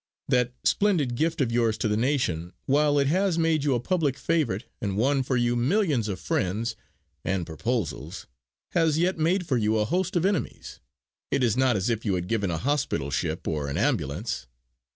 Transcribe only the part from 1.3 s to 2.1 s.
of yours to the